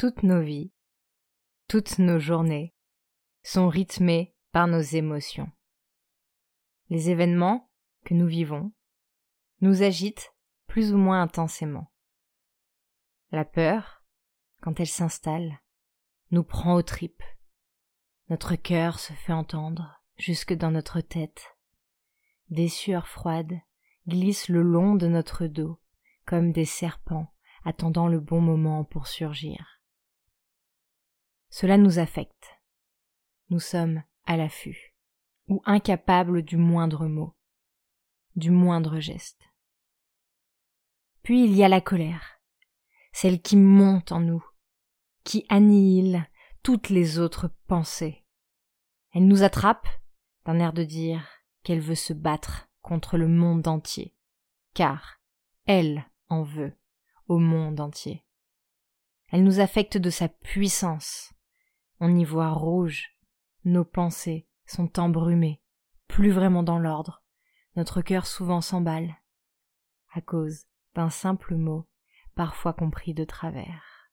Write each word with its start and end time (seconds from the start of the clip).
Toutes 0.00 0.22
nos 0.22 0.40
vies, 0.40 0.72
toutes 1.68 1.98
nos 1.98 2.18
journées 2.18 2.74
sont 3.42 3.68
rythmées 3.68 4.34
par 4.50 4.66
nos 4.66 4.80
émotions. 4.80 5.52
Les 6.88 7.10
événements 7.10 7.70
que 8.06 8.14
nous 8.14 8.26
vivons 8.26 8.72
nous 9.60 9.82
agitent 9.82 10.32
plus 10.66 10.94
ou 10.94 10.96
moins 10.96 11.20
intensément. 11.20 11.92
La 13.30 13.44
peur, 13.44 14.02
quand 14.62 14.80
elle 14.80 14.86
s'installe, 14.86 15.60
nous 16.30 16.44
prend 16.44 16.76
aux 16.76 16.82
tripes. 16.82 17.22
Notre 18.30 18.56
cœur 18.56 18.98
se 18.98 19.12
fait 19.12 19.34
entendre 19.34 20.02
jusque 20.16 20.54
dans 20.54 20.70
notre 20.70 21.02
tête. 21.02 21.58
Des 22.48 22.68
sueurs 22.68 23.06
froides 23.06 23.60
glissent 24.08 24.48
le 24.48 24.62
long 24.62 24.94
de 24.94 25.08
notre 25.08 25.46
dos 25.46 25.78
comme 26.24 26.52
des 26.52 26.64
serpents 26.64 27.34
attendant 27.66 28.08
le 28.08 28.18
bon 28.18 28.40
moment 28.40 28.82
pour 28.84 29.06
surgir. 29.06 29.79
Cela 31.50 31.76
nous 31.76 31.98
affecte. 31.98 32.60
Nous 33.50 33.60
sommes 33.60 34.02
à 34.24 34.36
l'affût, 34.36 34.94
ou 35.48 35.60
incapables 35.66 36.42
du 36.42 36.56
moindre 36.56 37.06
mot, 37.06 37.34
du 38.36 38.50
moindre 38.50 39.00
geste. 39.00 39.42
Puis 41.22 41.44
il 41.44 41.54
y 41.54 41.64
a 41.64 41.68
la 41.68 41.80
colère, 41.80 42.40
celle 43.12 43.42
qui 43.42 43.56
monte 43.56 44.12
en 44.12 44.20
nous, 44.20 44.44
qui 45.24 45.44
annihile 45.48 46.28
toutes 46.62 46.88
les 46.88 47.18
autres 47.18 47.52
pensées. 47.66 48.24
Elle 49.12 49.26
nous 49.26 49.42
attrape 49.42 49.88
d'un 50.46 50.60
air 50.60 50.72
de 50.72 50.84
dire 50.84 51.28
qu'elle 51.64 51.80
veut 51.80 51.94
se 51.96 52.12
battre 52.12 52.68
contre 52.80 53.18
le 53.18 53.28
monde 53.28 53.66
entier, 53.66 54.14
car 54.72 55.20
elle 55.66 56.06
en 56.28 56.42
veut 56.42 56.76
au 57.26 57.38
monde 57.38 57.80
entier. 57.80 58.24
Elle 59.28 59.44
nous 59.44 59.60
affecte 59.60 59.96
de 59.96 60.10
sa 60.10 60.28
puissance, 60.28 61.32
on 62.00 62.16
y 62.16 62.24
voit 62.24 62.50
rouge. 62.50 63.14
Nos 63.64 63.84
pensées 63.84 64.48
sont 64.64 64.98
embrumées, 64.98 65.62
plus 66.08 66.30
vraiment 66.30 66.62
dans 66.62 66.78
l'ordre. 66.78 67.22
Notre 67.76 68.00
cœur 68.00 68.26
souvent 68.26 68.62
s'emballe, 68.62 69.14
à 70.12 70.20
cause 70.20 70.64
d'un 70.94 71.10
simple 71.10 71.54
mot, 71.56 71.86
parfois 72.34 72.72
compris 72.72 73.14
de 73.14 73.24
travers. 73.24 74.10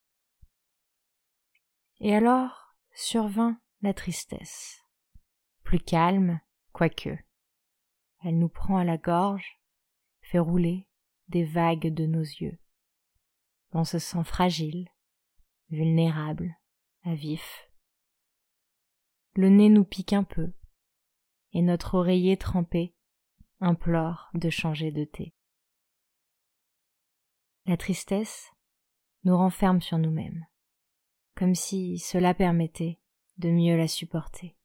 Et 2.00 2.14
alors 2.14 2.76
survint 2.94 3.60
la 3.82 3.94
tristesse, 3.94 4.82
plus 5.64 5.80
calme, 5.80 6.40
quoique. 6.72 7.18
Elle 8.24 8.38
nous 8.38 8.50
prend 8.50 8.78
à 8.78 8.84
la 8.84 8.98
gorge, 8.98 9.60
fait 10.22 10.40
rouler 10.40 10.88
des 11.30 11.46
vagues 11.46 11.94
de 11.94 12.06
nos 12.06 12.22
yeux. 12.22 12.60
On 13.72 13.84
se 13.84 14.00
sent 14.00 14.24
fragile, 14.24 14.90
vulnérable, 15.70 16.56
à 17.04 17.16
vif 17.16 17.67
le 19.38 19.50
nez 19.50 19.70
nous 19.70 19.86
pique 19.86 20.14
un 20.14 20.24
peu, 20.24 20.52
et 21.54 21.62
notre 21.62 21.94
oreiller 21.94 22.38
trempé 22.38 22.96
implore 23.60 24.32
de 24.34 24.50
changer 24.50 24.92
de 24.92 25.06
thé. 25.06 25.36
La 27.68 27.78
tristesse 27.78 28.50
nous 29.26 29.38
renferme 29.38 29.80
sur 29.80 30.00
nous-mêmes, 30.00 30.48
comme 31.36 31.54
si 31.54 32.00
cela 32.00 32.34
permettait 32.34 33.00
de 33.38 33.52
mieux 33.52 33.78
la 33.78 33.88
supporter. 33.88 34.58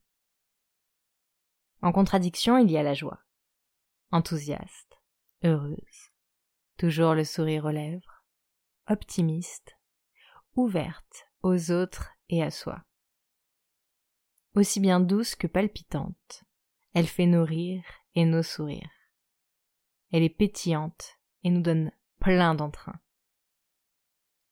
En 1.82 1.92
contradiction, 1.92 2.56
il 2.56 2.70
y 2.70 2.78
a 2.78 2.82
la 2.82 2.94
joie, 2.94 3.20
enthousiaste, 4.10 4.98
heureuse, 5.44 6.12
toujours 6.78 7.12
le 7.12 7.24
sourire 7.24 7.66
aux 7.66 7.70
lèvres, 7.70 8.24
optimiste, 8.88 9.76
ouverte 10.54 11.26
aux 11.42 11.72
autres 11.72 12.12
et 12.30 12.42
à 12.42 12.50
soi 12.50 12.82
aussi 14.54 14.80
bien 14.80 15.00
douce 15.00 15.34
que 15.34 15.46
palpitante. 15.46 16.44
Elle 16.94 17.06
fait 17.06 17.26
nos 17.26 17.44
rires 17.44 17.84
et 18.14 18.24
nos 18.24 18.42
sourires. 18.42 18.90
Elle 20.10 20.22
est 20.22 20.28
pétillante 20.28 21.18
et 21.42 21.50
nous 21.50 21.62
donne 21.62 21.90
plein 22.18 22.54
d'entrain. 22.54 23.00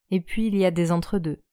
Et 0.09 0.21
puis 0.21 0.47
il 0.47 0.57
y 0.57 0.65
a 0.65 0.71
des 0.71 0.91
entre-deux, 0.91 1.43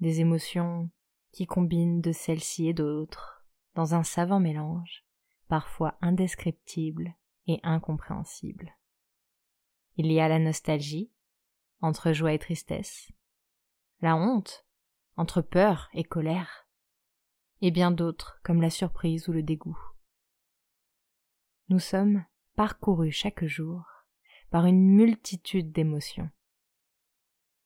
des 0.00 0.20
émotions 0.20 0.90
qui 1.32 1.46
combinent 1.46 2.00
de 2.00 2.12
celles-ci 2.12 2.68
et 2.68 2.74
d'autres, 2.74 3.44
dans 3.74 3.94
un 3.94 4.04
savant 4.04 4.38
mélange, 4.38 5.04
parfois 5.48 5.96
indescriptible 6.00 7.14
et 7.46 7.58
incompréhensible. 7.62 8.76
Il 9.96 10.12
y 10.12 10.20
a 10.20 10.28
la 10.28 10.38
nostalgie, 10.38 11.10
entre 11.80 12.12
joie 12.12 12.32
et 12.32 12.38
tristesse, 12.38 13.10
la 14.00 14.16
honte, 14.16 14.66
entre 15.16 15.42
peur 15.42 15.88
et 15.92 16.04
colère, 16.04 16.68
et 17.62 17.70
bien 17.70 17.92
d'autres 17.92 18.38
comme 18.42 18.60
la 18.60 18.70
surprise 18.70 19.28
ou 19.28 19.32
le 19.32 19.42
dégoût. 19.42 19.78
Nous 21.68 21.78
sommes 21.78 22.24
parcourus 22.54 23.12
chaque 23.12 23.44
jour 23.44 23.84
par 24.50 24.66
une 24.66 24.82
multitude 24.82 25.72
d'émotions. 25.72 26.28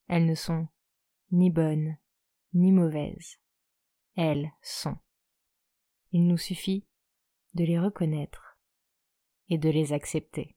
Elles 0.07 0.27
ne 0.27 0.34
sont 0.34 0.69
ni 1.33 1.51
bonnes 1.51 1.97
ni 2.53 2.73
mauvaises. 2.73 3.39
Elles 4.15 4.53
sont. 4.62 4.97
Il 6.13 6.27
nous 6.27 6.39
suffit 6.39 6.87
de 7.55 7.65
les 7.65 7.78
reconnaître 7.78 8.59
et 9.49 9.59
de 9.59 9.69
les 9.69 9.93
accepter. 9.93 10.57